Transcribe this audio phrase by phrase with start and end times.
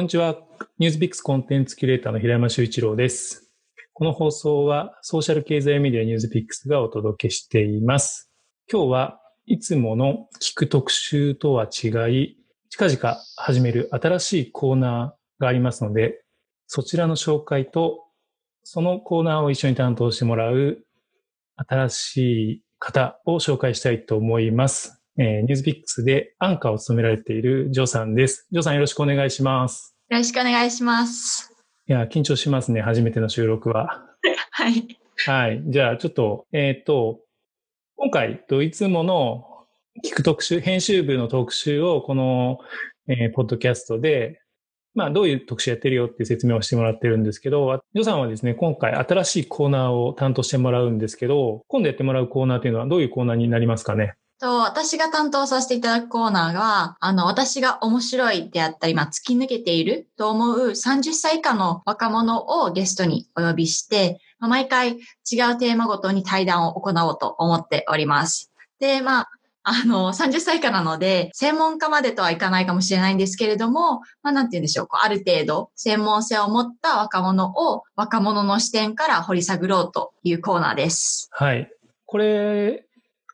[0.00, 0.38] こんにちは。
[0.78, 3.50] ニュースピックスコンテンツキュレーターの平山修一郎です。
[3.92, 8.32] この放送はソーシャル経済メディアニュースピックスがお届けしています。
[8.72, 12.38] 今日はいつもの聞く特集とは違い、
[12.70, 16.24] 近々始める新しいコーナーがありますので、
[16.66, 18.06] そちらの紹介と、
[18.64, 20.78] そのコーナーを一緒に担当してもらう
[21.56, 22.16] 新し
[22.52, 24.99] い方を紹介したいと思います。
[25.22, 28.46] えー、ニュースピックスでアンカーを務められているジョーさんです。
[28.52, 29.94] ジョーさんよろしくお願いします。
[30.08, 31.54] よろしくお願いします。
[31.86, 32.80] いや、緊張しますね。
[32.80, 34.02] 初めての収録は。
[34.50, 34.98] はい。
[35.26, 35.62] はい。
[35.66, 37.20] じゃあ、ちょっと、えっ、ー、と、
[37.96, 39.44] 今回、ドイツもの
[40.02, 42.58] 聞く特集、編集部の特集を、この、
[43.06, 44.40] えー、ポッドキャストで、
[44.94, 54.14] まあ、どういう特集やってるよっていう説明をしてもらってるんですけど、ジョさんはですね、今回新しいコーナーを担当してもらうんですけど、今度やってもらうコーナーというのはどういうコーナーになりますかね？
[54.40, 64.98] と、私が担当させていただくコーナーが、あの、私が面白いであったり、まあ、突き抜けていると思う30歳以下の若者をゲストにお呼びして、まあ、毎回違う
[65.58, 68.50] テーマごとに対談を行おうと思っております。
[68.80, 69.30] で、まあ、
[69.62, 74.88] あの、30歳以下なので、専門家までとはいかないかもしれないんですけれども、まあ、なんて言うんでしょう。
[74.92, 81.28] ある程度、専門性を持った若者を若者の視点から掘り下げろうというコーナーです。
[81.32, 81.70] はい。
[82.06, 82.86] これ、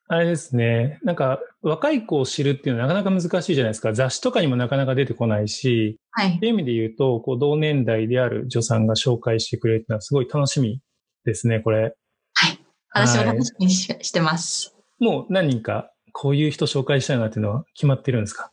[0.08, 1.00] あれですね。
[1.02, 3.92] なんか、若い子を知るっていうのはなかなか難しいじゃないですか。
[3.92, 6.36] 雑誌とかにもなかなか出てこないし、はい。
[6.36, 10.80] っていう意味で言うと、こう、同年代である女さんが紹介してくれるっていうのはすごい楽しみ
[11.24, 11.96] ですね、これ。
[12.34, 12.58] はい。
[12.92, 14.76] 私も楽しみにし,、してます。
[15.00, 18.52] もう何人か、こういう人紹介したいなっていうのは決まってるんですか？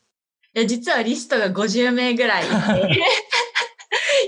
[0.55, 2.43] いや、実はリストが50名ぐらい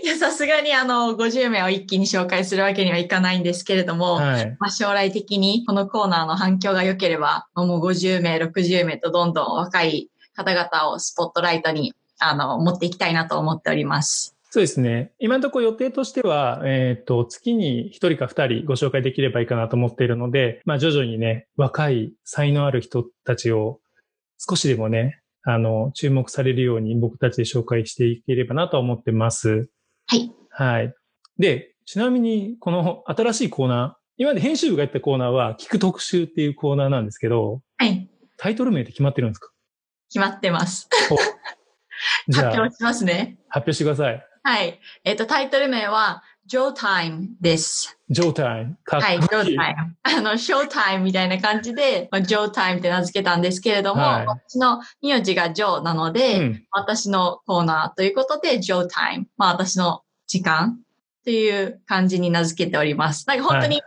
[0.05, 14.35] いや、さすがにあの、50名を一気に紹介するわけにはいかないんですけれども、はい、まあ将来的にこのコーナーの反響が良ければ、もう50名、60名とどんどん若い方々をスポットライトに、あの、持っていきたいなと思っております。
[14.51, 15.11] そうですね。
[15.17, 23.79] 今のところ予定としては、えっ、ー、と、月に1人か2人ご紹介できればいいかなと思っているので、まあ徐々にね、若い才能ある人たちを
[24.37, 29.67] 少しでもね、あの、注目されるように僕たちで紹介していければなと思ってます。
[30.07, 30.31] はい。
[30.49, 30.93] はい。
[31.37, 38.09] で、ちなみに、この新しいコーナー、今まで編集部がやったコーナーは、聞く特集っていうコーナーなんですけど、はい。
[38.37, 39.51] タイトル名って決まってるんですか？
[40.09, 40.89] 決まってます。
[42.27, 43.37] じゃあ、発表しますね。
[43.49, 44.25] 発表してください。
[44.43, 44.79] はい。
[45.03, 47.97] えっ、ー、と、タイトル名は、ジョータイムです。
[48.07, 48.77] ジョータイム。
[48.83, 49.17] かっこいい。
[49.17, 49.95] はい、ジョータイム。
[50.03, 59.27] あの、ショータイムみたいな感じで、まあ、ジョータイムって名付けたんですけれども、はい、私の名字がジョーなので、うん、私のコーナーということで、ジョータイム。
[59.37, 63.27] まあ、私の時間っていう感じに名付けております。
[63.27, 63.83] なんか本当に、はい、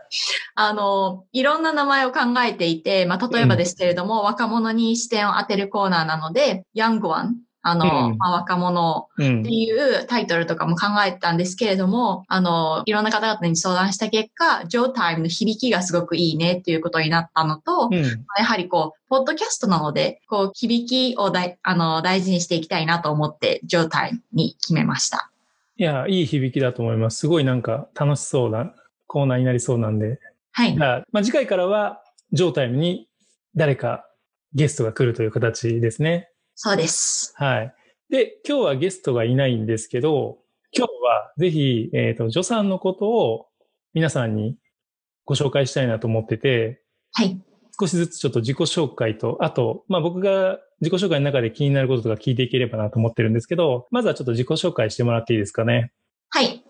[0.55, 25.29] あの、いろんな名前を考えていて、まあ、例えばですけれども、うん、若者に視点を当てるコーナーなので、ヤングワン、あの、うん、まあ、若者っていうタイトルとかも考えてたんですけれども、うん、あの、いろんな方々に相談した結果、ジョータイムの響きがすごくいいねっていうことになったのと、うん、やはりこう、ポッドキャストなので、こう、響きをだいあの大事にしていきたいなと思って、ジョータイムに決めました。
[25.75, 27.19] いや、いい響きだと思います。
[27.19, 28.73] すごいなんか楽しそうな
[29.07, 30.19] コーナーになりそうなんで。
[30.51, 30.77] はい。
[30.77, 33.07] まあ、次回からは、ジョータイムに
[33.55, 34.05] 誰か
[34.53, 36.28] ゲストが来るという形ですね。
[36.61, 37.33] そうです。
[37.37, 37.73] はい。
[38.09, 40.39] で、今日はゲストがいないんですけど、
[40.75, 43.47] 今日はぜひ、えっ、ー、と、ジョさんのことを
[43.93, 44.57] 皆さんに
[45.23, 46.81] ご紹介したいなと思ってて、
[47.13, 47.39] はい。
[47.79, 55.93] 少しずつちょっと自己紹介と、あと、まあ僕が自己紹介の中で気になることとか聞いていければなと思ってるんですけど、まずはちょっと自己紹介してもらっていいですかね？
[56.27, 56.61] はい。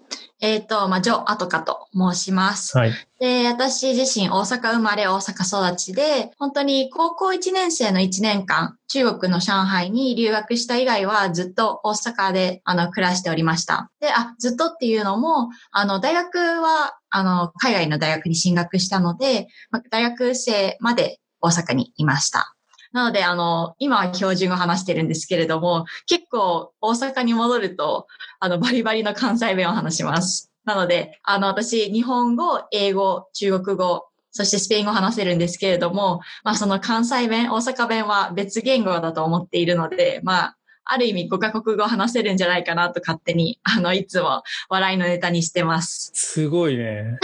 [0.42, 2.78] えっ、ー、と、まあ、ジョ・アトカと申します。
[2.78, 2.94] はい。
[3.20, 13.92] で、私自身大阪生まれ、大阪育ちで、本当に高校1年生の1年間、中国の上海に留学した以外はずっと大阪で、あの、暮らしておりました。
[14.00, 19.48] で、あ、ずっとっていうのも、あの、大学は、あの、海外の大学に進学したので、
[19.92, 22.56] 大学生まで大阪にいました。
[22.92, 28.08] なので、あの、今は標準語話してるんですけれども、結構大阪に戻ると、
[28.40, 30.52] あの、バリバリの関西弁を話します。
[30.66, 40.56] なので、あの、私、日本語、英語、中国語、そしてスペイン語を話せるんですけれども、まあ、その関西弁、大阪弁は別言語だと思っているので、まあ、
[40.92, 46.12] ある意味5カ国語を話せるんじゃないかなと勝手に、あの、いつも笑いのネタにしてます。
[46.16, 47.20] すごいね。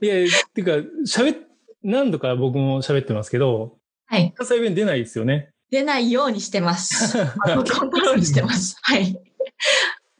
[0.00, 0.14] いや、
[0.54, 1.38] ていうか、喋っ、
[1.82, 3.76] 何度か僕も喋ってますけど、
[4.14, 4.32] はい。
[4.36, 5.50] 関西弁出ないですよね。
[5.70, 7.18] 出ないようにしてます。
[7.42, 8.76] コントロールしてます。
[8.80, 9.20] はい。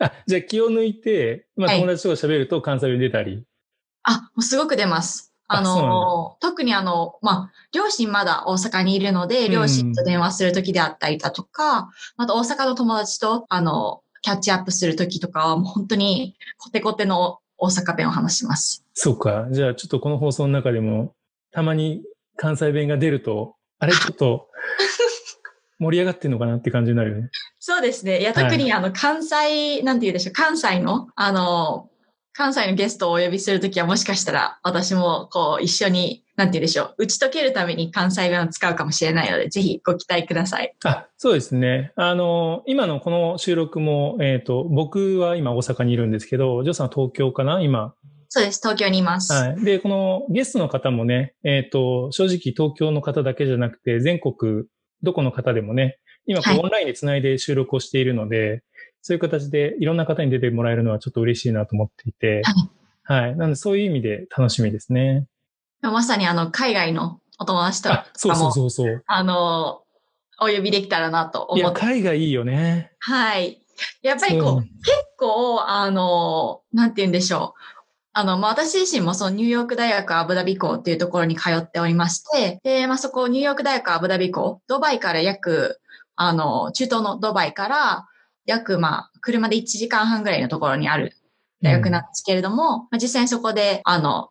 [0.01, 3.45] あ、じゃあ気を抜いて、まあ友達とか喋ると関西弁出たり。
[4.03, 5.33] あ、もうすごく出ます。
[5.47, 18.85] あの、特にあの、まあ、両親まだ大阪にいるので、両親と電話するときであったりだとか、あと大阪の友達と、あの、キャッチアップするときとかは、もう本当にコテコテの大阪弁を話します。
[18.95, 19.47] そうか。
[19.51, 21.13] じゃあちょっとこの放送の中でも、
[21.53, 22.03] たまに
[22.37, 24.49] 関西弁が出ると、あれちょっと
[25.79, 27.31] 盛り上がってんのかなって感じになるよね。
[27.59, 28.21] そうですね。
[28.21, 31.91] いや、はい特にあの、関西、なんて言うでしょう、関西の、あの、
[32.33, 40.75] 関西のゲストをお呼びするときはもしかしたら私もこう一緒に、なんて言うでしょう、打ち解けるために関西弁を使うかもしれないので、ぜひご期待ください。
[40.85, 41.93] あ、そうですね。
[41.95, 47.61] あの、今のこの収録も、えっ、と、僕は今大阪にいるんですけど、ジョーさんは東京かな？
[47.61, 47.95] 今。
[48.35, 48.59] そうです。
[48.61, 49.33] 東京にいます。
[49.33, 49.65] はい。
[49.65, 54.65] で、このゲストの方もね、えっ、と、正直東京の方だけじゃなくて、全国
[55.05, 58.65] どこの方でもね、今こうはいオンラインでつないで収録をしているので、
[59.03, 62.43] そういう形でいろんな方に出てもらえるのはちょっと嬉しいなと思っていて、
[63.05, 63.37] はい。
[63.37, 65.29] なのでそういう意味で楽しみですね。
[65.81, 69.05] まさにあの、海外のお友達とあ、そうそうかも、そうそう。
[69.07, 69.83] あの、
[70.41, 71.87] お呼びできたらなといや、思って。
[71.87, 72.91] 海外いいよね。
[72.99, 73.61] はい。
[74.03, 74.71] やっぱりこう、そう結
[75.19, 77.74] 構、あの、なんて言うんでしょう。
[78.17, 85.81] あの、まあ、私自身もそのニューヨーク大学アブダビ校っていうところに通っておりまして、で、まあ、そこニューヨーク大学アブダビ校、ドバイから約、
[86.15, 88.07] あの、中東のドバイから
[88.47, 91.17] 約、まあ、車で1時間半ぐらいのところにある
[91.61, 94.31] 大学なんですけれども、まあ、実際にそこで、あの、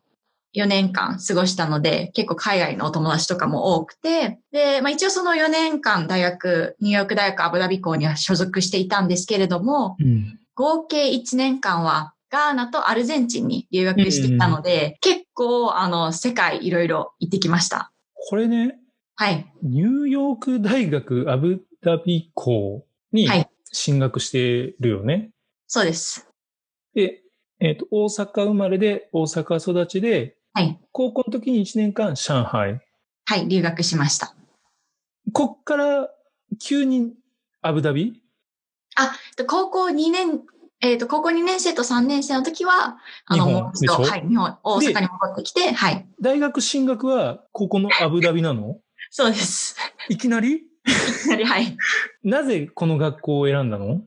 [0.55, 10.39] 4年間過ごしたので、結構海外のお友達とかも多くて、で、まあ一応その4年間大学、ニューヨーク大学アブダビ校には所属していたんですけれども、うん。
[10.55, 17.91] 合計1年間はガーナとアルゼンチンに留学していたので、結構、あの、世界いろいろ行ってきました。
[18.27, 18.79] これね、
[19.15, 19.45] はい。
[19.61, 25.29] ニューヨーク大学アブダビ校にはい進学してるよね。
[25.67, 26.27] そうです。
[26.95, 27.21] で、
[27.59, 30.79] えっ、と、大阪生まれで大阪育ちで、はい。
[30.91, 32.79] 高校の時に1年間上海。
[33.25, 34.35] はい、留学しました。
[35.33, 36.09] こっから
[36.59, 37.13] 急に
[37.61, 38.21] アブダビ？
[38.95, 40.41] あ、で高校2年、
[40.81, 46.05] えっ、と、高校2年生と3年生の時は、あの、もう一度、はい、日本、大阪に戻ってきて、はい。
[46.19, 48.77] 大学進学はここのアブダビなの？
[49.09, 49.75] そうです。
[50.09, 50.63] いきなり？
[51.45, 51.77] はい。
[52.23, 54.01] なぜこの学校を選んだの？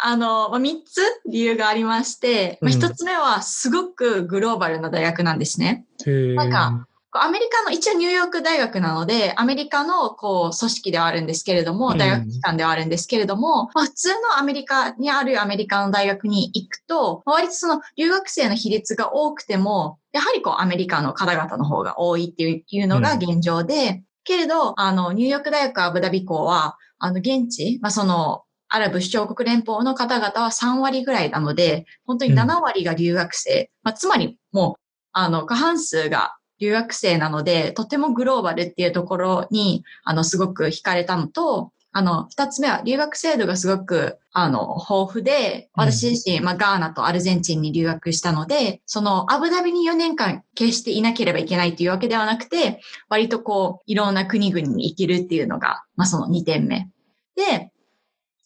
[0.00, 5.86] あの、まあ、3つ理由がありまして、まあ、うん1つ目はすごくグローバルな大学なんですね。
[6.06, 11.98] へーなんかアメリカの、一応ニューヨーク大学なので、アメリカのこう組織ではあるんですけれども、うん。
[11.98, 33.70] 大学機関ではあるんですけれども、まあ、普通のアメリカにあるアメリカの大学に行くと、まあ割とその留学生の比率が多くても、やはりこうアメリカの方々の方が多いっていうのが現状で、けれど、あの、ニューヨーク大学アブダビ校は、あの、現地、まあ、その、アラブ首長国連邦の方々は3割ぐらいなので、本当に7割が留学生。
[33.82, 34.80] まあ、つまり、もう、
[35.12, 56.88] あの、過半数が留学生なので、とてもグローバルっていうところに、あの、すごく惹かれたのと、あの、二つ目は留学制度がすごく、あの、豊富で、私自身、まあ、ガーナとアルゼンチンに留学したので、その、アブダビに4年間決していなければいけないというわけではなくて、割とこう、いろんな国々に行けるっていうのが、まあ、その2点目。
[57.34, 57.72] で、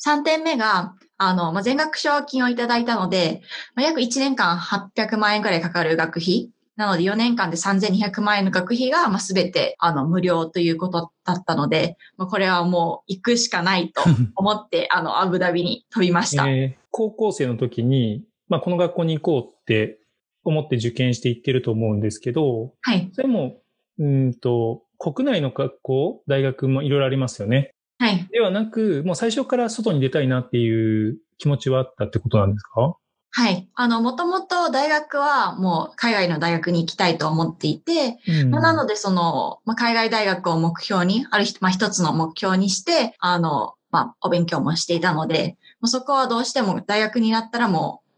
[0.06, 3.42] 3点目が、あの、まあ、全額奨金をいただいたので、
[3.74, 6.50] まあ、約1年間800万円くらいかかる学費。
[6.82, 14.02] なので4年間で3200万円の学費が、まあ、全て、あの、無料ということだったので、まあ、これはもう行くしかないと
[14.34, 16.48] 思って、あの、アブダビに飛びました。
[16.48, 19.98] えー高校生の時に、まあ、この学校に行こうって
[20.44, 23.08] 思って受験していってると思うんですけど、はい。
[23.14, 23.62] それも、
[23.98, 27.70] うーんと、国内の学校、大学もいろいろありますよね。
[27.98, 28.28] はい。
[28.30, 32.94] ではなく、もう最初から外に出たいなっていう気持ちはあったってことなんですか？
[33.34, 33.66] はい。
[33.74, 48.10] あの、もともと大学はもう海外の大学に行きたいと思っていて、うんまあなので、その、まあ、海外大学を目標に、ある日、まあ、一つの目標にして、あの、まあ、お勉強もしていたので、もうそこはどうしても大学になったらもう、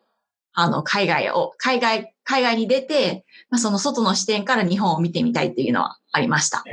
[0.53, 6.65] あの、海外を、海外、海外に出て、まあ、その外の視点から日本を見てみたいっていうのはありました。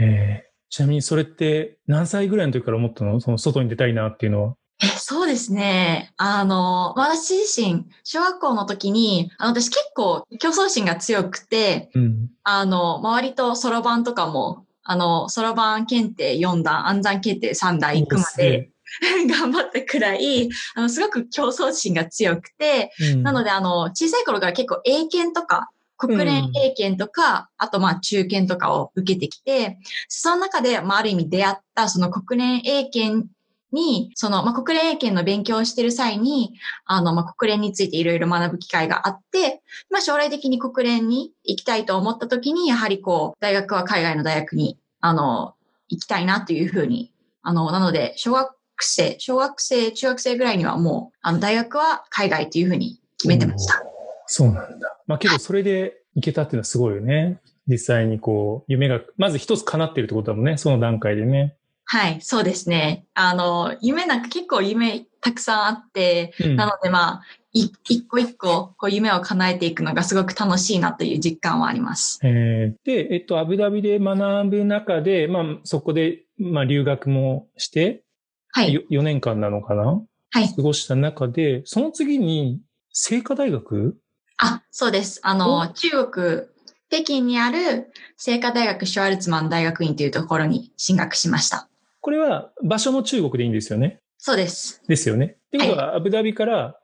[0.70, 3.20] ちなみにそれって何歳ぐらいの時から思ったの？
[3.20, 4.56] その外に出たいなっていうのは。
[4.84, 6.12] え、そうですね。
[6.18, 12.30] あの、私自身、小学校の時に、あの、私結構競争心が強くて、うん。
[12.44, 18.72] あの、周りとそろばんとかも、あの、そろばん検定4段、暗算検定3段行くまで、
[19.30, 33.28] 頑張ったくらい、あの、すごく競争心が強くて、なので、で、あの、小さい頃から結構英検とか、国連英検とか、あとまあ中検とかを受けてきて、その中で、まあある意味出会ったその国連英検
[33.72, 36.54] に、その、まあ国連英検の勉強をしている際に、
[36.86, 45.56] あの、まあ国連についていろいろ学ぶ機会があって、まあ将来的に国連に行きたいと思った時に、やはりこう、大学は海外の大学に、あの、
[45.90, 47.12] 行きたいなというふうに、
[47.44, 53.84] あの、なので、小学生、小学生、中学生ぐらいにはもう、あの、大学は海外というふうに決めてました。
[54.28, 54.98] そうなんだ。
[55.08, 57.40] まあけどそれで行けたっていうのはすごいよね。
[57.68, 60.58] 実際にこう、夢が、まず一つ叶ってるってことだもんね。
[60.58, 61.56] その段階でね。
[61.94, 63.06] はい、そうですね。
[63.16, 67.22] あの、夢なんか結構夢たくさんあって、うんなのでまあ、
[67.52, 72.22] い一個一個こう夢を叶えていくのがすごく楽しいなという実感はあります。
[72.24, 78.06] えーで、えっと、アブダビで学ぶ中で、まあ、そこで、まあ、留学もして、
[78.54, 78.74] はい。
[78.74, 80.02] よ4年間なのかな？
[80.30, 80.48] はい。
[80.48, 82.62] 過ごした中で、その次に、
[82.94, 83.98] 聖火大学？
[84.38, 85.20] あ、そうです。
[85.24, 86.42] あの、中国、
[86.90, 91.68] 北京にある聖火大学シュワルツマン大学院というところに進学しました。
[92.02, 94.00] これは場所も中国でいいんですよね。
[94.18, 94.82] そうです。
[94.88, 95.26] ですよね。
[95.26, 96.76] ってことは、アブダビから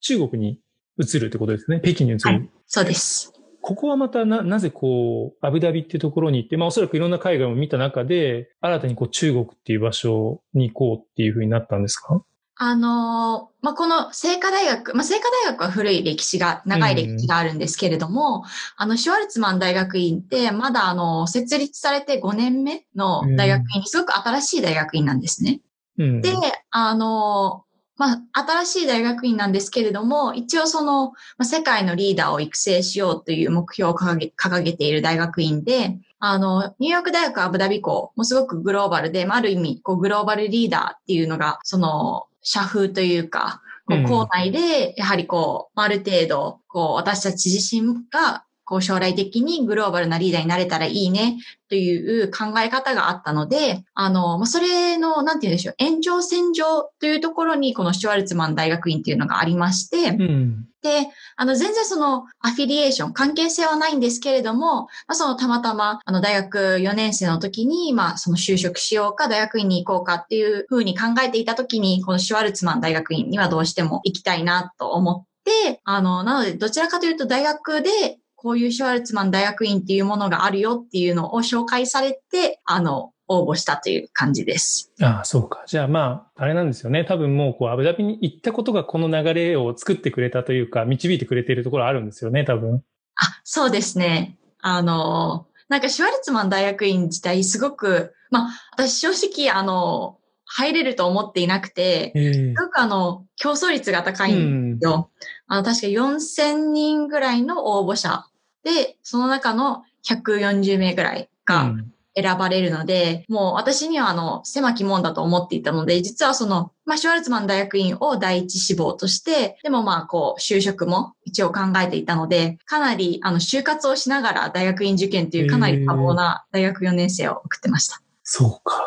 [0.00, 0.60] 中国に
[0.98, 1.80] 移るってことですね。
[1.82, 2.20] 北京に移る。
[2.24, 3.32] はいそうです。
[3.62, 12.22] ここはまたな、なぜこう、アブダビっていうところに行って、まあおそらくいろんな海外を見た中で、新たにこう中国っていう場所に行こうっていうふうになったんですか？
[12.60, 18.44] あのーまあ、この聖火大学、まあ、聖火大学は古い歴史が、長い歴史があるんですけれども、
[18.76, 25.60] あの、シュワルツマン大学院って、まだあの、設立されて5年目の大学院、すごく新しい大学院なんですね。
[25.98, 26.20] うん。
[26.20, 26.32] で、
[26.70, 27.64] あの、
[27.96, 51.38] まあ、新しい大学院なんですけれども、一応その、まあ、世界のリーダーを育成しようという目標を掲げ掲げている大学院で、あの、ニューヨーク大学アブダビ校もすごくグローバルで、まあ、ある意味、こう、グローバルリーダーっていうのが、その、社風というか、こう校内で、やはりこう、ある程度、こう、私たち自身が、こう、将来的にグローバルなリーダーになれたらいいね、
[51.70, 60.66] という考え方があったので、あの、まあそれの、なんて言うんでしょう、延長線上というところに、このシュワルツマン大学院っていうのがありまして、うん。
[60.82, 84.92] で、あの、全然その、アフィリエーション、関係性はないんですけれども、まあ、その、たまたま、あの、大学4年生の時に、まあ、その、就職しようか、大学院に行こうかっていうふうに考えていた時に、このシュワルツマン大学院にはどうしても行きたいなと思って、あの、なので、どちらかというと、大学で、こういうシュワルツマン大学院っていうものがあるよっていうのを紹介されて、あの、応募したという感じです。
[85.02, 85.64] ああ、そうか。
[85.66, 87.04] じゃあまあ、あれなんですよね。
[87.04, 92.76] 多分もう、こう、アブダビに行ったことがこの流れを作ってくれたというか、導いてくれているところあるんですよね、多分。
[93.16, 94.38] あ、そうですね。
[94.60, 100.18] あの、なんかシュワルツマン大学院自体すごく、まあ、私正直、あの、
[100.50, 105.10] 入れると思っていなくて、ええすごくあの、競争率が高いんですよ。
[105.46, 108.24] あの、確か4000人ぐらいの応募者
[108.64, 128.00] で、その中の140名ぐらいがうん選ばれるので、もう私にはあの、狭き門だと思っていたので、実はその、まあ、シュワルツマン大学院を第一志望として、でもまあ、こう、就職も一応考えていたので、かなり、あの、就活をしながら大学院受験というかなり多忙な大学4年生を送ってました。
[128.24, 128.84] そうか。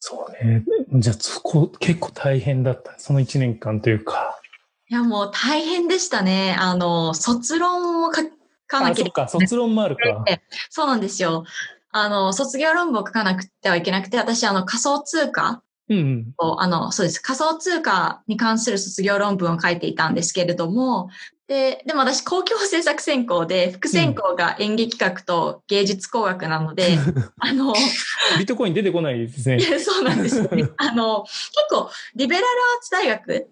[0.00, 0.64] そうね。
[0.94, 2.94] じゃあ、そこ結構大変だった。
[2.98, 4.40] その1年間というか。
[4.88, 6.56] いや、もう大変でしたね。
[6.58, 8.22] あの、卒論を書
[8.68, 9.46] かなあ、きゃいけないそっか。
[9.46, 10.24] 卒論もあるか。
[10.70, 11.44] そうなんですよ。
[11.90, 16.34] あの、卒業論文を書かなくてはいけなくて、私、あの、仮想通貨うん。
[16.36, 17.18] を、あの、そうです。
[17.18, 21.08] 仮想通貨に関する卒業論文を書いていたんですけれども、
[21.46, 26.98] で、でも私、公共政策専攻で、副専攻が演劇学と芸術工学なので、
[27.38, 27.72] あの、
[28.38, 30.68] ビットコイン出てこないですねそうなんですよね。
[30.76, 31.34] あの、結
[31.70, 33.48] 構、リベラルアーツ大学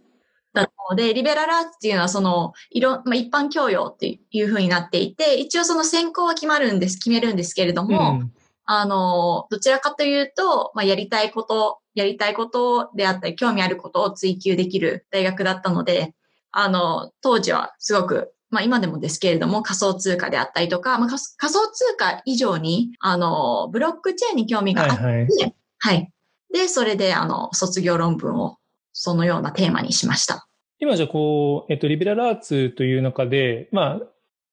[0.61, 8.33] だったので、リベラルアーツっていうのは、その、いろ、まあ、一般教養っていう風になっていて、一応その専攻は決まるんです、決めるんですけれども、うん
[8.67, 16.15] あの、どちらかというと、まあ、やりたいこと、やりたいことであったり、興味あることを追求できる大学だったので、
[16.51, 25.55] あの、当時はすごく、まあ今でもですけれども仮想通貨であったりとか、まあ、仮仮想通貨以上に、あの、ブロックチェーンに興味があって、はいはい。
[25.79, 26.13] はい。
[26.53, 28.57] で、それで、あの、卒業論文を
[28.99, 30.49] そのようなテーマにしました。
[30.79, 34.01] 今じゃこう、えっと、リベラルアーツという中で、まあ、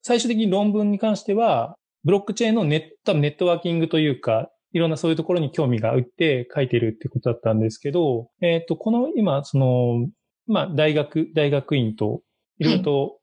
[0.01, 10.09] 最終的に論文に関しては、ブロックチェーンのネット、ネットワーキングというか、いろんなそういうところに興味があって書いてるってことだったんですけど、えっと、この今、その、
[10.45, 12.21] まあ、大学、大学院と、
[12.59, 13.19] いろいろと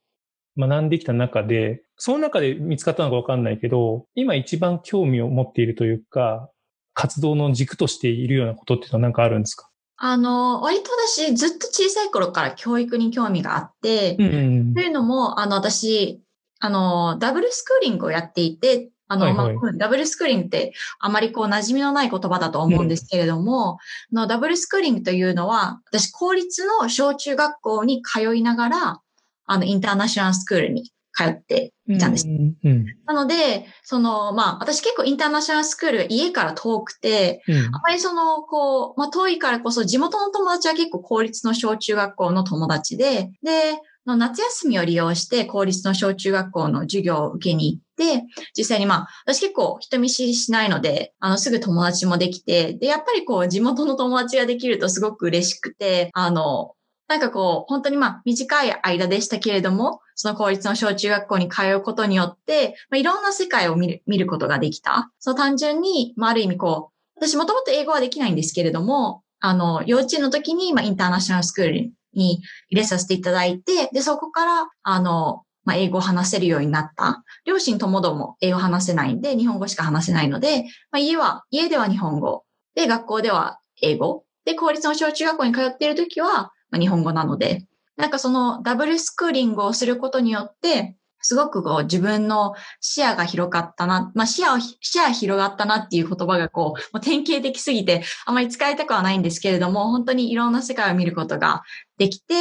[0.59, 6.51] 学んできた中で、その中で見つかったのかわかんないけど、今一番興味を持っているというか、
[6.95, 9.70] 活動の軸としているようなことっていうのは何かあるんですか？
[10.03, 14.29] あの、割と私、ずっと小さい頃から教育に興味があって、うんう
[14.63, 16.23] んというのも、あの、私、
[16.59, 19.55] あの、ダブルスクーリングをやっていて、あの、はいはい。
[19.57, 23.79] まあ、ダブルスクーリングってあまりこう馴染みのない言葉だと思うんですけれども、あ
[24.13, 29.01] のダブルスクーリングというのは、私、公立の小中学校に通いながら、
[29.45, 32.27] あの、インターナショナルスクールに通っていたんです。
[32.29, 48.25] うんうんなので、その、まあ、私結構インターナショナルスクールが家から遠くて、うんあまりその、こう、まあ、遠いからこそ地元の友達は結構公立の小中学校の友達で、で、の夏休みを利用して公立の小中学校の授業を受けに行って、
[48.57, 56.73] 実際にまあ、私結構人見知りしないので、あの、すぐ友達もできて、で、やっぱりこう、地元の友達ができるとすごく嬉しくて、あの、
[57.11, 65.11] なんかこう、本当にまあ、短い間でしたけれども、その公立の小中学校に通うことによって、まあ、いろんな世界を見る見ることができた。
[65.19, 77.25] そう単純に、まあ、ある意味こう、私もともと英語はできないんですけれども、あの、幼稚園の時に、まあ、インターナショナルスクールに入れさせていただいて、で、そこから、あの、まあ、英語を話せるようになった。
[77.45, 80.63] 両親ともども英語話せないんで、日本語しか話せないので、
[80.93, 82.45] まあ、家は、家では日本語。
[82.77, 84.23] で、学校では英語。
[84.45, 101.63] で、公立の小中学校に通っている時は、日本語なので、なんかそのダブルスクーリングをすることによって、すごくこう自分の視野が広かったな、まあ視野を、視野広がったなっていう言葉がこう、もう典型的すぎてあまり使いたくはないんですけれども、本当にいろんな世界を見ることが
[101.99, 102.35] できて、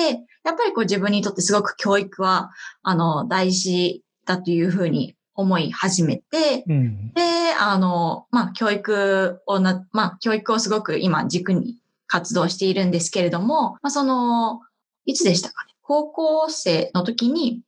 [0.45, 7.13] やっぱりこう自分にとってすごく教育は、あの、大事だというふうに思い始めて、うん。
[7.13, 7.21] で、
[7.59, 11.75] あの、まあ、教育をな、まあ、教育をすごく今軸に
[12.09, 14.59] 活動しているんですけれども、まあ、その、
[15.05, 15.73] いつでしたかね？
[15.81, 17.61] 高校生の時に、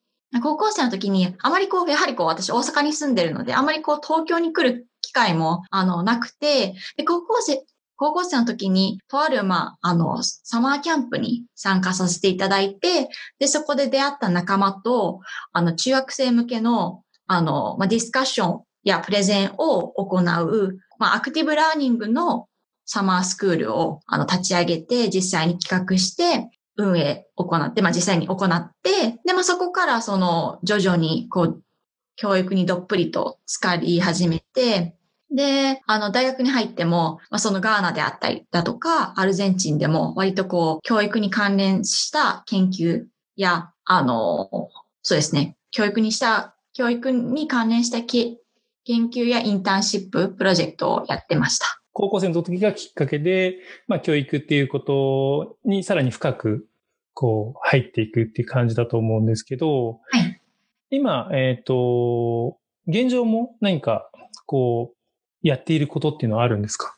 [0.44, 7.64] 高校生の時に、あまりこう、やはりこう、私大阪に住んでるので、あまりこう、東京に来る機会も、あの、なくて、で、高校生、
[7.96, 15.20] 高校生の時に、とある、まあ、あの、サマーキャンプに参加させていただいて、で、そこで出会った仲間と、
[15.52, 22.48] あの、中学生向けの、あの、まあ、ディスカッションやプレゼンを行う、まあ、アクティブラーニングの
[22.86, 31.64] サマースクールをあの立ち上げて、実際に企画して、運営行って、まあ、実際に行って、で、まあ、そこからその徐々にこう、
[32.16, 34.96] 教育にどっぷりと浸かり始めて、
[35.34, 44.50] で、あの、大学に入っても、まあ、そのガーナであったりだとか、アルゼンチンでも割とこう、教育に関連した研究や、あの、
[45.02, 48.38] そうですね、教育にした、教育に関連した研
[48.86, 51.81] 究やインターンシップ、プロジェクトをやってました。
[51.94, 56.68] 高校生の時がきっかけで、まあ教育っていうことにさらに深く
[57.14, 60.42] こう入っていくっていう感じだと思うんですけど、はい。
[60.90, 64.10] 今、えっ、と、現状も何か
[64.46, 66.96] こうやっていることっていうのはあるんですか？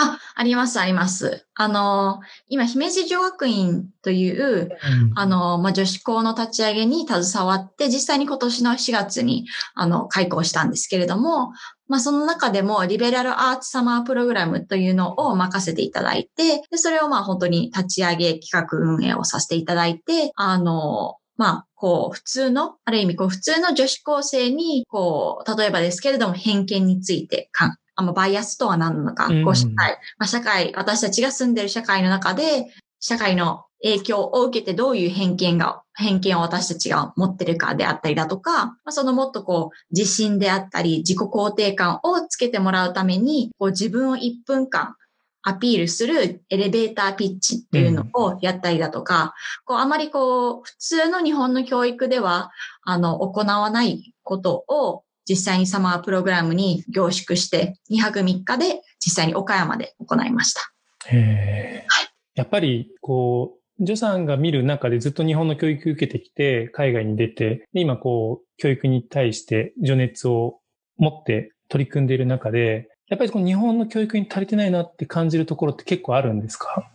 [0.00, 1.44] あ、あります、あります。
[1.56, 4.70] あの、今、姫路女学院という、
[5.16, 11.52] あの、まあ、女子校の立ち上げに携わって、実際に今年の4月に、あの、開校したんですけれども、
[11.88, 32.66] まあ、その中でも、リベラルアーツサマープログラムというのを任せていただいて、で、それをまあ、本当に立ち上げ、企画運営をさせていただいて、あの、まあ、こう、普通の、ある意味、こう、普通の女子高生に、こう、例えばですけれども、偏見についてかん、あの、バイアスとは何なのか、うんこう、社会、まあ、社会、私たちが住んでる社会の中で、
[33.00, 44.94] 社会の影響を受けてどういう偏見が、偏見を私たちが持ってるかであったりだとか、まあ、そのもっとこう、自信であったり、自己肯定感をつけてもらうために、こう自分を1分間
[45.42, 49.34] アピールするエレベーターピッチっていうのをやったりだとか、
[49.64, 60.60] こう、あまりこう、普通の日本の教育では、あの、行わないことを、実際にサマープログラムに凝縮して、2泊3日で実際に岡山で行いました。
[61.06, 70.60] へーやっぱり、こう、ジョさんが見る中でずっと日本の教育受けてきて、海外に出て、で今こう、教育に対して情熱を
[70.96, 76.90] 持って取り組んでいる中で、やっぱりこの日本の教育に足りてないなって感じるところって結構あるんですか？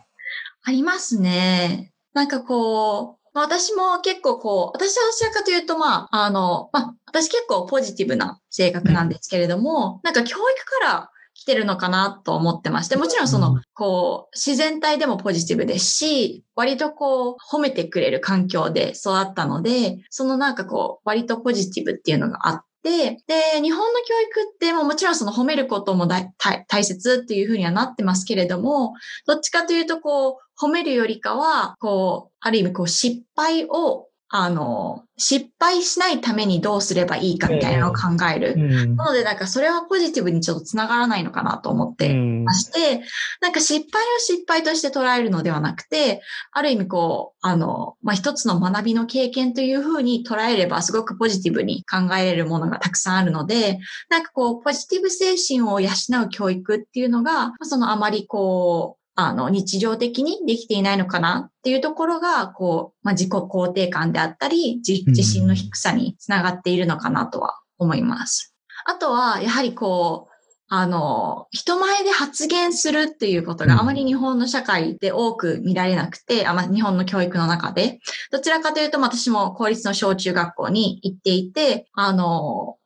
[0.64, 1.92] ありますね。
[2.14, 13.62] なんかこう、まあ私も結構こう、私はどちらかというと、まあ、あの、まあ、私結構ポジティブな性格なんですけれども、なんか教育から来てるのかなと思ってまして、もちろんその、うん。
[13.74, 28.94] こう、自然体でもポジティブですし、割とこう、褒めてくれる環境で育ったので、そのなんかこう、割とポジティブっていうのがあっで、で、日本の教育ってももちろんその褒めることも大大大切っていうふうにはなってますけれども、
[29.26, 38.56] どっちかというとこう、褒めるよりかは、こう、ある意味こう、失敗を、あの、失敗しないためにどうすればいいかみたいなのを考える。
[38.58, 43.04] んなのでなんかそれはポジティブにちょっとつながらないのかなと思ってうんまして、
[43.42, 55.90] なんか失敗を失敗として捉えるのではなくて、ある意味こう、あの、まあ、一つの学びの経験というふうに捉えればすごくポジティブに考えれるものがたくさんあるので、なんかこう、ポジティブ精神を養
[56.26, 68.56] う教育っていうのが、まあそのあまりこう、あの、日常的にできていないのかなっていうところが、こう、まあ、自己肯定感であったり、自自信の低さにつながっているのかなとは思います。
[68.86, 70.34] あとは、やはりこう、
[70.76, 78.00] あの、人前で発言するっていうことがあまり日本の社会で多く見られなくて、あま日本の教育の中で、
[78.32, 82.78] どちらかというと私も公立の小中学校に行っていて、あの、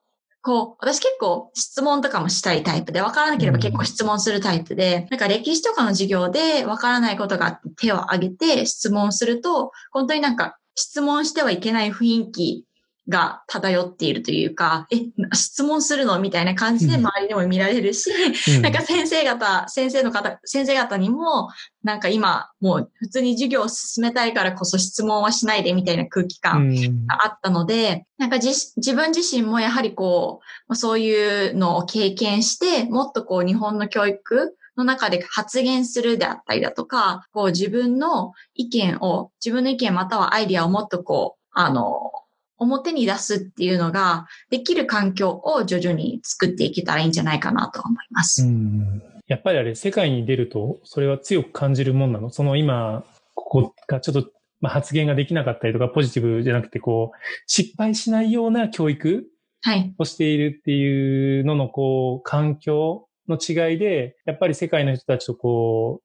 [0.48, 12.64] こう、私結構質問とかもしたいタイプで、わからなければ結構質問するタイプで、なんか歴史とかの授業でわからないことがあって手を挙げて質問すると、本当になんか質問してはいけない雰囲気
[13.10, 14.98] が漂っているというか、え、
[15.34, 18.12] 質問するのみたいな感じで周りでも見られるし、
[18.56, 18.62] うん。
[18.62, 21.50] なんか先生方、先生の方、先生方にも、
[21.84, 27.06] なんか今、もう普通に授業を進めたいからこそ質問はしないでみたいな空気感うん。
[27.06, 42.12] があったので、なんか自自分自身もやはりこう、まあそういうのを経験して、もっとこう日本の教育の中で発言するであったりだとか、こう自分の意見を、自分の意見またはアイディアをもっとこう、あの、
[42.58, 48.44] 表に出すっていうのができる環境を徐々に作っていけたらいいんじゃないかなと思います。
[48.44, 52.30] うんやっぱりあれ、世界に出ると、それは強く感じるもんなの？
[52.30, 53.04] その今、
[53.36, 59.26] ここがちょっと、まあ、発言ができなかったりとか、ポジティブじゃなくて、こう、失敗しないような教育
[59.64, 59.94] はい。
[59.98, 66.00] をしているっていうのの、こう、環境の違いで、やっぱり世界の人たちとこ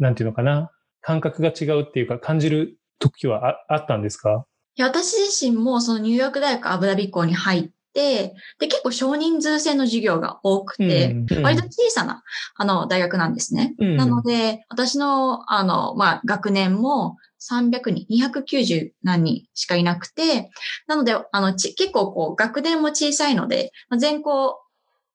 [0.00, 0.70] う、なんていうのかな、
[1.02, 4.46] 感覚が違うっていうか、感じる時はああったんですか？
[4.46, 7.62] いや私自身もそのニューヨーク大学アブダビ校に入っ
[7.94, 12.22] て、で、結構少人数制の授業が多くて、うん割と小さな、
[12.56, 13.74] あの、大学なんですね。
[13.78, 20.50] うんなので、私の、あの、まあ、学年も300人、290何人しかいなくて、
[20.86, 24.60] なので、あの、ち結構こう、学年も小さいので、まあ全校、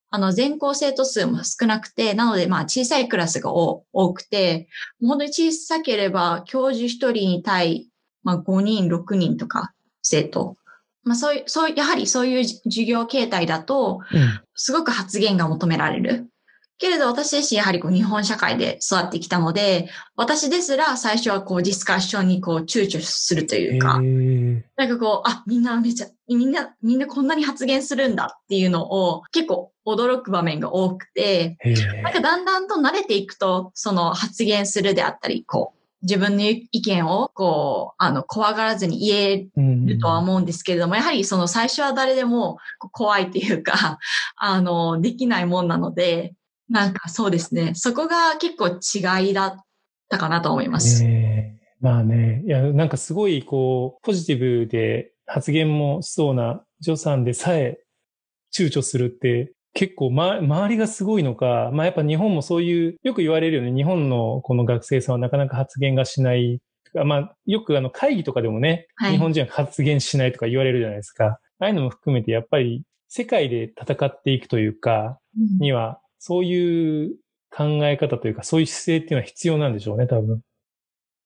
[0.10, 4.68] あの、全校生徒数も少なくて、なので、まあ、小さいクラスが多多くて、
[5.00, 7.88] もう本当に小さければ、教授一人に対、
[8.24, 10.58] まあ、5人、6人とか、生徒。
[11.04, 14.42] まあ、そういう、そう、やはりそういう授業形態だと、うん。
[14.56, 16.30] すごく発言が求められる。
[16.80, 24.02] けれど私自身やはりこう日本社会で育ってきたので、私ですら最初はこうディスカッションにこう躊躇するというか、
[24.76, 31.58] なんかこう、あ、みんなめちゃ、みんな、みんなこんなに発言するんだっていうのを結構驚く場面が多くて、
[32.04, 42.58] なんかだんだんと慣れていくと、その発言するであったり、こう、自分の意見をこう、あの、怖がらずに言えうんるとは思うんですけれども、やはりその最初は誰でも
[42.92, 44.00] 怖いっていうか、
[44.38, 46.36] あの、できないもんなので、
[46.70, 47.74] なんかそうですね。
[47.76, 49.64] そこが結構違いだっ
[50.10, 51.04] たかなと思います。
[51.80, 57.80] まあね、いや、なんかすごい、こう、ポジティブで発言もしそうなジョさんでさえ
[58.56, 63.74] 躊躇するって、結構、ま、周りがすごいのか、まあやっぱ日本もそういう、よく言われるよね。
[63.74, 66.60] 日本のこの学生さんはなかなか発言がしない。
[67.06, 71.40] まあ、よくあの会議とかでもね、はい日本人は発言しないとか言われるじゃないですか。
[71.60, 77.16] ああいうのも含めて、やっぱり世界で戦っていくというか、うんには、そういう
[77.50, 80.42] 考え方というか、そういう姿勢っていうのは必要なんでしょうね、多分。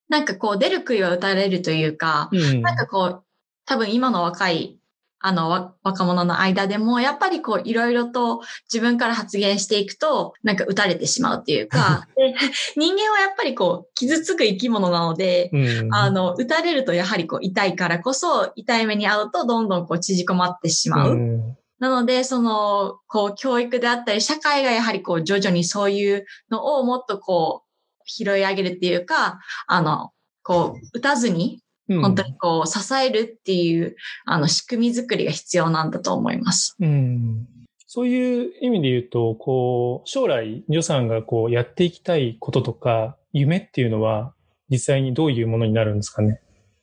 [0.10, 2.62] なんかこう出る杭は打たれるというか、うん。
[2.62, 3.24] なんかこう、
[3.66, 4.80] 多分今の若い、
[5.20, 12.36] あの、わ若者の間でも、やっぱりこう、いろいろと自分から発言していくと、なんか打たれてしまうっていうか、 で
[12.76, 21.16] 人間はやっぱりこう、傷つく生き物なので、うん、あの、打たれるとやはりこう、痛いからこそ、痛い目に遭うと、どんどんこう、縮こまってしまう。
[21.16, 33.96] んなので、その、こう、教育であったり、社会がやはりこう、徐々にそういうのをもっとこう、拾い上げるっていうか、あの、こう、打たずに、うん本当にこう、支えるっていう、
[34.26, 36.76] あの、仕組み作りが必要なんだと思います。
[36.80, 37.48] うん。
[37.88, 44.34] そういう意味で言うと、こう、将来、ジョさんがこう、やっていきたいこととか、夢っていうのは、
[44.70, 46.42] 実際にどういうものになるんですかね？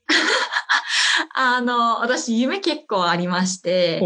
[1.37, 4.01] あの、私、夢結構ありまして、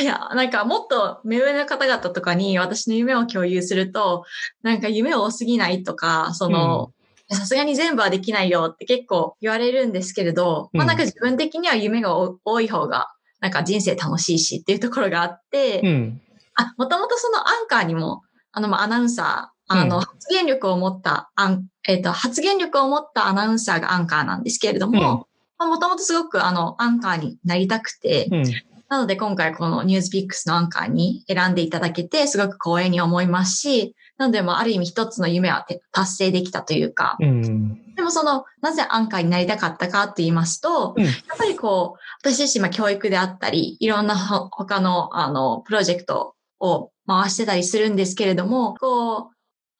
[0.00, 4.24] いや、なんかもっと目上の方々とかに私の夢を共有すると、
[4.62, 6.92] なんか夢多すぎないとか、その、
[7.34, 13.08] さすがに全部はできないよって結構言われるんですけれど、まあうんなんか自分的には夢が多多い方が、
[13.40, 16.20] なんか人生楽しいしっていうところがあって、うん。
[16.54, 25.26] あ、もともとそのアンカーにも、あの、まあアナウンサー、あの、うん発言力を持ったアン、えっ、と、発言力を持ったアナウンサーがアンカーなんですけれども、
[25.58, 28.44] もともとすごくあの、アンカーになりたくて、うん。
[28.88, 37.94] なので今回このニュースピックスのアンカーに選んでいただけて、すごく光栄に思いますし、なのでまあある意味一つの夢はて達成できたというか、うん。
[37.96, 49.26] でもその、なぜアンカーになりたかったかと言いますと、うんやっぱりこう、私自身は教育であったり、いろんなほ他の、あの、プロジェクトを回してたりするんですけれども、こう、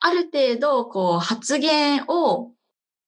[0.01, 2.51] ある程度、こう、発言を、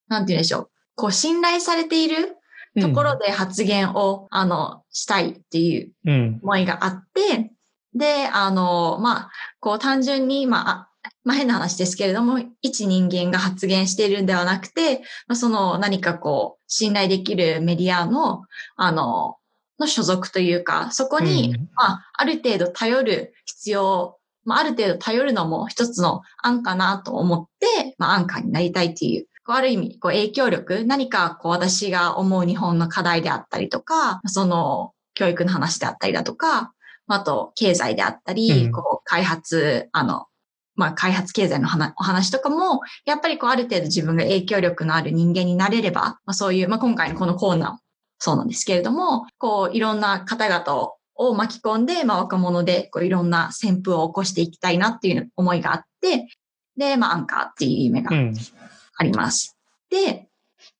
[0.06, 0.70] なんて言うんでしょう。
[0.94, 2.36] こう、信頼されている
[2.80, 6.40] ところで発言を、あの、したいっていううん。
[6.44, 7.50] 思いがあって、
[7.94, 10.88] で、あの、まあ、こう単純に、まあ、あ
[11.24, 18.42] まあ変な話ですけれども、一人間が発言しているんではなくて、まあ、その何かこう、信頼できるメディアの、
[18.76, 19.36] あの、
[19.78, 21.68] の所属というか、そこに、うん。
[21.74, 36.72] まあ、ある程度頼る必要、まあ、ある程度頼るのも一つの案かなと思って、まあ、案下になりたいっていう、こうある意味、こう影響力、何かこう私が思う日本の課題であったりとか、その教育の話であったりだとか、
[37.06, 38.72] あと経済であったり、うん。
[38.72, 40.26] こう開発、あの、
[40.76, 47.78] まあ、開発経済の話お話とかも、やっぱりこうある程度自分が影響力のある人間になれれば、まあ、そういう、まあ、今回のこのコーナーも
[48.18, 56.28] そうなんですけれども、こういろんな方々を巻き込んで、まあ、若者でこういろんな旋風を起こしていきたいなっていう思いがあって、
[56.76, 58.34] で、まあ、アンカーっていう夢がうん。
[58.96, 59.56] あります。
[59.90, 60.28] で、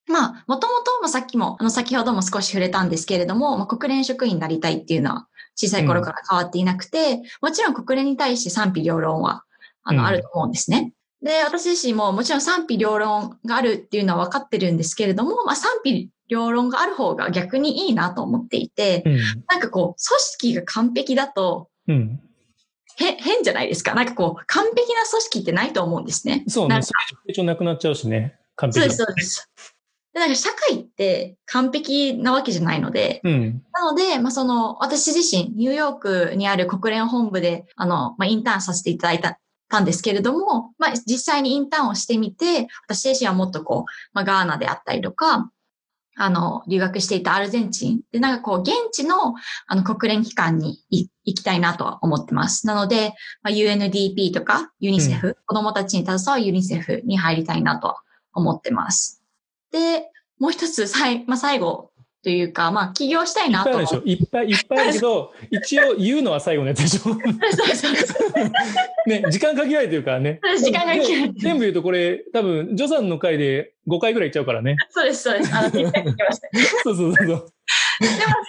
[0.07, 9.44] まあ、もともともさっきも、あの、先ほども少し触れたんですけれども、まあ、国連職員になりたいっていうのは小さい頃から変わっていなくて、もちろん国連に対して賛否両論は、
[9.85, 10.93] あの、うんあると思うんですね。
[11.23, 19.19] で、私自身ももちろん賛否両論があるっていうのは分かってるんですけれども、まあ、賛否両論がある方が逆にいいなと思っていて、うん。
[19.49, 22.21] なんかこう、組織が完璧だと、うん。
[22.97, 23.95] へ、変じゃないですか。
[23.95, 26.45] なんかこう、完璧な組織ってないと思うんですね。
[26.47, 26.81] そうね。
[26.83, 26.93] 成
[27.35, 28.39] 長なくなっちゃうしね。
[28.57, 29.51] 完そうです、璧だそうです。
[30.15, 33.63] で、なんか社会って完璧なわけじゃないので、うん。
[33.73, 39.41] なので、まあ、その、私自身、ニューヨークにある国連本部で、あの、まあ、インターンさせていただいた、
[39.75, 45.51] たんですけれども、まあ、実際にインターンをしてみて、私自身はもっとこう、まあ、ガーナであったりとか、
[46.17, 49.35] あの、留学していたアルゼンチンで、なんかこう、現地の、
[49.67, 52.69] あの、国連機関にい行きたいなとは思ってます。
[52.69, 57.97] なので、まあ、UNDP とか、ユニセフ、子供たちに携わるユニセフに入りたいなとは
[58.33, 59.23] 思ってます。
[59.73, 60.09] で、
[60.39, 61.91] もう一つ、さい、まあ、最後
[62.25, 67.17] というか、まあ、起業したいなと思ってるでしょいっぱいいっぱいあるけど、 一応言うのは最後のやつでしょそう
[67.77, 68.51] そうそう
[69.07, 70.41] ね、時間限られてるからね。
[70.59, 74.77] 時間が切れて全部言うとこれ、多分、ジョさんの回で5回ぐらいいっちゃうからね。
[74.89, 75.55] そうです、そうです。
[75.55, 75.83] あの、ました。
[75.91, 77.37] でそうそうそうそう。
[77.37, 77.47] も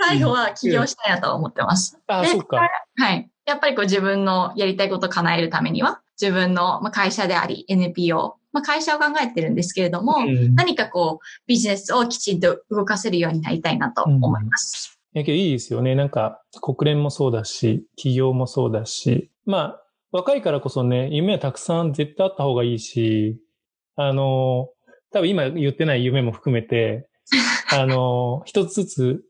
[0.07, 1.99] 最後は起業したいなと思ってます。
[2.07, 2.69] あそっか。
[2.95, 3.29] はい。
[3.45, 14.97] やっぱりこう自分のやりたいことを叶えるためには、自分のまあ会社であり、NPO、まあ、会社を考えてるんですけれども、うん何かこう、ビジネスをきちんと動かせるようになりたいなと思います。
[15.13, 15.95] いやけどいいですよね。
[15.95, 23.41] なんか、国連もそうだし、企業もそうだし、まあ、若いからこそね、夢はたくさん絶対あった方がいいし、
[23.97, 24.69] あの、
[25.12, 27.08] 多分今言ってない夢も含めて、
[27.71, 29.23] あの、一つずつ、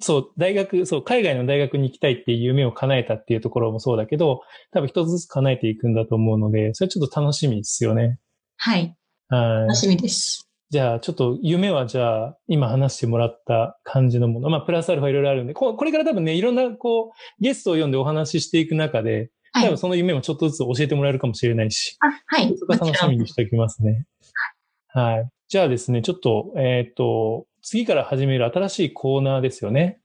[0.00, 8.18] そう、大学、そう、海外の大学に行きたいっていう夢を叶えたっていうところもそうだけど、多分一つずつ叶えていくんだと思うので、それちょっと楽しみですよね。
[8.56, 8.94] はい。
[9.28, 9.74] はい楽。
[9.76, 10.48] しみです。
[10.70, 14.50] じゃあ、ちょっと夢はじゃあ、今話してもらった感じのもの。
[14.50, 19.78] まあ、プラスアルファいろいろあるんで、ここれから多分ね、いろんな、こう、ゲストを呼んでお話ししていく中で、はい多分。
[19.78, 22.54] その夢もちょっとずつ教えてもらえるかもしれないし、あはい。
[22.58, 24.04] そこは楽しみにしておきますね。
[24.88, 25.30] はい。
[25.48, 30.00] じゃあですね、ちょっと、えっ、と、次から始める新しいコーナーですよね。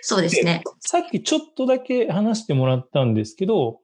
[0.00, 0.62] そうですね。
[0.78, 3.80] さっきちょっとだけ話してもらったんですけど、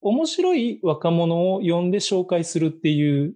[0.00, 3.34] 面白い若者を呼んで紹介するっていう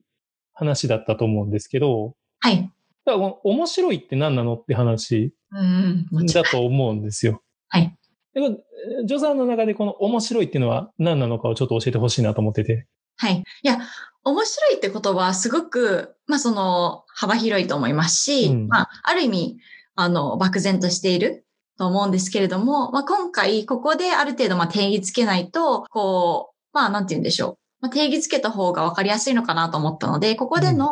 [0.54, 2.72] 話だったと思うんですけど、はい。
[3.04, 5.34] だから面白いって何なのって話。
[5.52, 7.42] だと思うんですよ。
[7.68, 7.94] はい。
[8.32, 8.56] でも
[9.04, 12.86] ジョさんの中でこの面白いっていうのは何なのかをちょっと教えてほしいなと思ってて。
[13.20, 13.44] はい。
[13.62, 13.78] いや、
[14.24, 19.58] 面白いって言葉はすごく、まあその、幅広いと思いますし、うんまあ、ある意味、
[19.94, 21.44] あの、漠然としている
[21.76, 27.58] と思うんですけれども、まあ今回、ここである程度、まあ定義つけないと、こう、まあなんて言うんでしょう。
[27.82, 30.86] まあ、定義つけた方が分かりやすいのかなと思ったので、ここでの、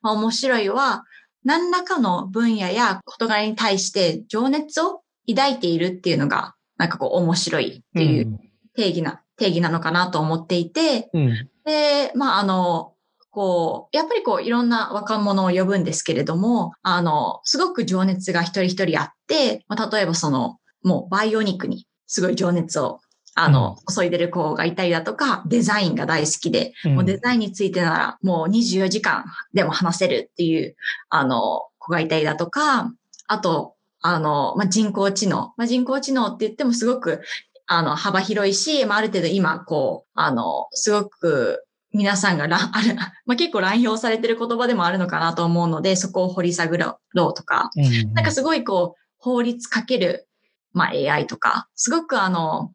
[0.00, 1.04] まあ、面白いは、
[1.44, 8.38] 何らかの分野や事柄に対して情熱を抱いているっていうのが、なんかこう面白いっていう
[8.74, 11.22] 定義な、定義なのかなと思っていて、うん。
[11.22, 11.50] うん。
[11.64, 12.92] で、まあ、あの、
[13.30, 23.00] こう、やっぱりこう、いろんな若者を呼ぶんですけれども、あの、すごく情熱が一人一人あって、まあ、例えばその、もうバイオニックにすごい情熱を、
[23.34, 30.76] あの、注いでる子がいたりだとか、デザインが大好きで、もうデザインについてならもう24時間でも話せるっていう、
[31.08, 32.92] あの、子がいたりだとか、
[33.26, 35.54] あと、あの、まあ、人工知能。
[35.56, 37.22] まあ、人工知能って言ってもすごく、
[37.66, 42.94] あの、幅広いし、まあ、ある程度今、こう、あの、すごく皆さんがら、 ある、
[43.26, 48.12] まあ、結構乱用されてる言葉でもあるのかなと思うので、そこを掘り下げろうとか、うん。
[48.12, 50.28] なんかすごいこう、法律かける、
[50.72, 52.72] まあ AI とか、すごくあの、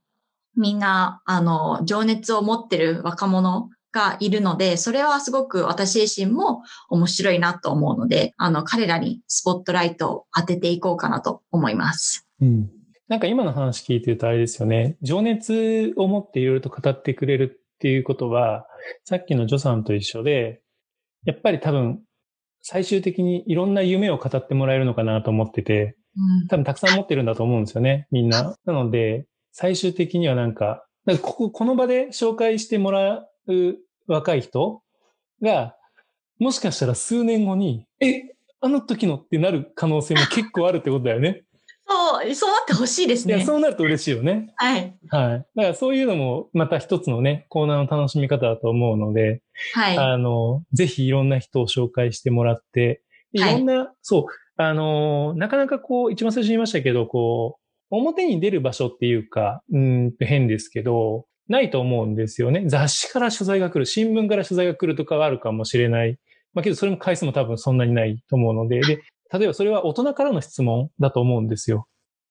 [0.56, 12.28] みんな、あの、情熱を持ってる若者がいるので、それはすごく私自身も面白いなと思うので、あの、彼らにスポットライトを当てていこうかなと思います。
[12.42, 12.70] うん。
[13.10, 14.96] なんか今の話聞いてるとあれですよね。
[15.02, 18.68] 情熱を持っていろいろと語ってくれるっていうことは、
[19.04, 20.62] さっきのジョさんと一緒で、
[21.26, 22.02] やっぱり多分、
[22.62, 25.98] 最終的にいろんな夢を語ってもらえるのかなと思ってて、
[26.50, 28.56] 多分たくさん持ってるんだと思うんですよね、みんな。
[28.66, 34.84] なので、最終的にはなんか、なんかここ、この場で紹介してもらう若い人
[35.42, 35.76] が、
[36.38, 38.22] もしかしたら数年後に、え、
[38.62, 41.44] あの時のってなる可能性も結構あるってことだよね。
[42.24, 43.36] そう、そうなってほしいですね。
[43.36, 44.54] いや、そうなると嬉しいよね。
[44.56, 44.98] はい。
[45.10, 45.46] はい。
[45.56, 49.42] だからそういうのもまた一つのね、コーナーの楽しみ方だと思うので、
[49.74, 49.98] はい。
[49.98, 54.26] あの、ぜひいろんな人を紹介してもらって、いろんな、はい、そう、
[54.62, 62.64] あの、なかなかこう、一番最初に言いましたけど、こう、表に出る場所っていうか、うん変ですけど、ないと思うんですよね。
[62.68, 66.18] 雑誌から取材が来る、新聞から取材が来るとかはあるかもしれない。
[66.54, 69.02] まあけどそれも回数も多分そんなにないと思うので、で、
[69.32, 71.88] 例えばそれは大人からの質問だと思うんですよ。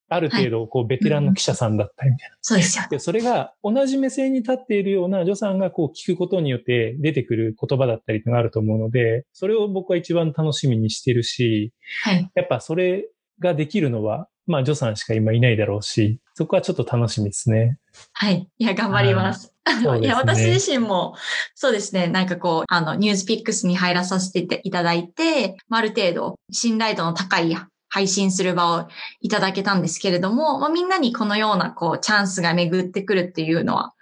[0.09, 2.37] ある程度、こう、ベテランの記者さんだったりみたいな。
[2.41, 2.85] そうですよ。
[2.91, 11.73] で、それが同じ目線に立っているような助さんがこう聞くことによって出てくる言葉だったりってのがあると思うので、それを僕は一番楽しみにしてるし、
[12.05, 12.31] はい。
[12.35, 17.79] やっぱそれができるのは、まあ、助さんしか今いないだろうし、そこはちょっと楽しみですね。
[18.13, 18.49] はい。
[18.57, 19.53] いや、頑張ります。
[20.01, 21.15] いや、私自身も、
[21.55, 27.55] そうですね、なんかこう、あの、ニュースピックスに入らさせていただいて、ある程度、信頼度の高い
[27.89, 28.89] 配信する場を
[29.21, 33.95] いただけたんですけれども、まあ、みんなにこのような、こう、チャンスが巡ってくるっていうのは、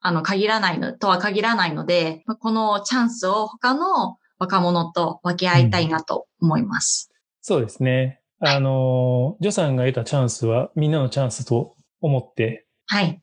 [0.00, 7.10] あの、限らないの、とは限らないので、まあ、このチャンスを他の若者と分け合いたいなと思います。
[7.12, 8.20] うん、そうですね。
[8.40, 13.20] あの、ジョさんが得たチャンスはみんなのチャンスと思って、はい。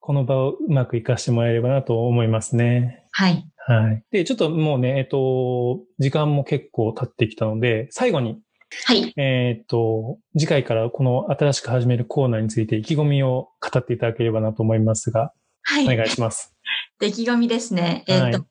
[0.00, 3.04] この場をうまく活かしてもらえればなと思いますね。
[3.12, 3.44] はい。
[3.66, 4.02] はい。
[4.10, 8.40] で、ちょっともうね、えっと、時間も結構経ってきたので、最後に、
[8.86, 9.12] はい。
[9.16, 15.84] えっと、次回からこの新しく始めるコーナーについて意気込みを語っていただければなと思いますが、はい。
[15.84, 16.54] お願いします。
[17.00, 18.04] 意気込みですね。
[18.06, 18.42] えっと、はい、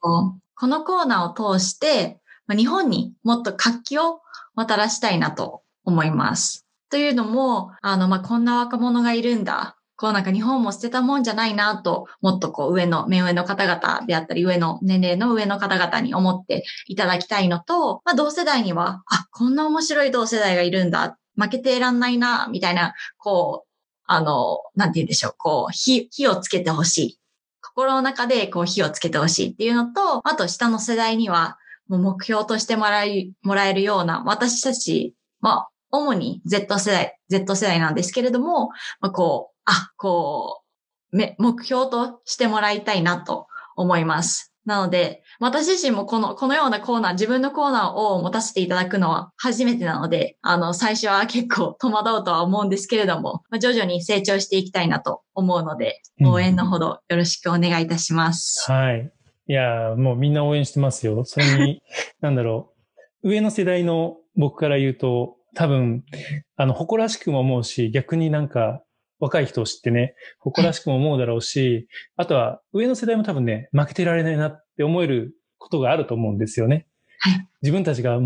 [0.56, 4.22] このコーナーを通して、日本にもっと活気を
[4.56, 6.66] もたらしたいなと思います。
[6.90, 9.77] というのも、あの、まあ、こんな若者がいるんだ。
[9.98, 21.18] こうなんか日本も捨てたもんじゃないなと、もっとこう上の、目上の方々であったり、上の年齢の上の方々に思っていただきたいのと、まあ同世代には、あ、こんな面白い同世代がいるんだ。
[21.36, 23.68] 負けていらんないな、みたいな、こう、
[24.06, 27.20] あの、なんて言うんでしょう、こう、火、火をつけてほしい。
[27.62, 31.58] 心の中でこう火をつけてほしいっていうのと、あと下の世代には、
[31.88, 40.62] もう目標としてもらい、もらえるような、私たち、まあ、主に Z 世代、Z 世代なんですけれども、まあ、こう、あ、こ
[41.12, 44.54] う、目標としてもらいたいなと思います。
[44.68, 58.66] なので、私自身もこの、このようなコーナー、自分のコーナーを持たせていただくのは初めてなので、あの、最初は結構戸惑うとは思うんですけれども、まあ、徐々に成長していきたいなと思うので、応援のほどよろしくお願いいたします。
[58.70, 59.12] うん、はい。
[59.48, 61.24] いや、もうみんな応援してますよ。
[61.24, 61.82] それに、
[62.20, 62.74] なんだろ
[63.24, 66.04] う、上の世代の僕から言うと、多分、
[66.56, 68.84] あの、誇らしくも思うし、逆になんか、
[69.20, 76.86] 若い人を知ってね、誇らしくも思うだろうし、あとは上の世代も多分ね、負けてられないなって思えることがあると思うんですよね。
[77.22, 77.48] はい。
[77.64, 78.20] 自分たちが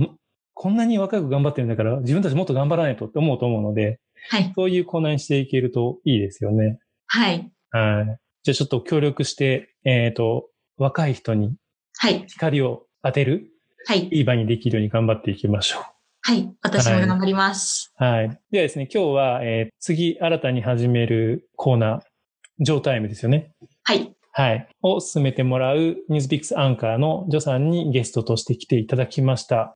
[0.53, 4.51] こんなに若く頑張ってるんだから、自分たちもっと頑張らないとって思うと思うので、はい。
[4.53, 6.77] そういうコーナーにしていけるといいですよね。
[7.07, 7.49] はい。
[7.69, 8.19] はい。
[8.43, 11.55] じゃあちょっと協力して、えっ、ー、と、若い人に、
[11.97, 12.25] はい。
[12.27, 13.47] 光を当てる、
[13.85, 14.09] はい。
[14.11, 16.00] いい場にできるように頑張っていきましょう。
[16.23, 16.53] はい。
[16.61, 17.91] 私も頑張ります。
[17.97, 18.27] はい。
[18.27, 22.01] はい、ではですね、今日は、えー、次新たに始めるコーナー、
[22.59, 23.53] ジョータイムですよね。
[23.83, 24.15] はい。
[24.33, 24.67] はい。
[24.81, 29.75] を進めてもらうニュースピックスアンカーのジョさんにゲストとして来ていただきました。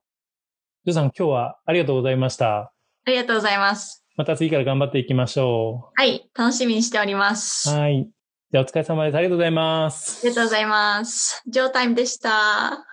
[0.84, 2.72] ジョさん、今日はありがとうございました。
[3.04, 4.04] ありがとうございます。
[4.16, 6.00] また次から頑張っていきましょう。
[6.00, 6.30] はい。
[6.34, 7.68] 楽しみにしております。
[7.68, 8.08] はい。
[8.52, 9.16] じゃあお疲れ様です。
[9.16, 10.20] ありがとうございます。
[10.26, 11.42] ありがとうございます。
[11.46, 12.86] ジョータイムでした。